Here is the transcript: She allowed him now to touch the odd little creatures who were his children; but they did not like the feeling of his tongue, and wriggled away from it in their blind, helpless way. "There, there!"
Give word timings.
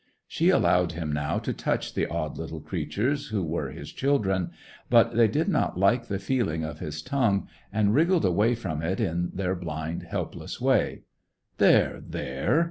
She 0.27 0.49
allowed 0.49 0.93
him 0.93 1.11
now 1.11 1.37
to 1.37 1.53
touch 1.53 1.93
the 1.93 2.07
odd 2.07 2.35
little 2.35 2.59
creatures 2.59 3.27
who 3.27 3.43
were 3.43 3.69
his 3.69 3.93
children; 3.93 4.49
but 4.89 5.13
they 5.15 5.27
did 5.27 5.47
not 5.47 5.77
like 5.77 6.07
the 6.07 6.17
feeling 6.17 6.63
of 6.63 6.79
his 6.79 7.03
tongue, 7.03 7.47
and 7.71 7.93
wriggled 7.93 8.25
away 8.25 8.55
from 8.55 8.81
it 8.81 8.99
in 8.99 9.29
their 9.31 9.53
blind, 9.53 10.01
helpless 10.01 10.59
way. 10.59 11.03
"There, 11.59 12.01
there!" 12.03 12.59